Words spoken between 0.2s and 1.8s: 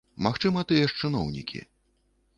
Магчыма, тыя ж чыноўнікі.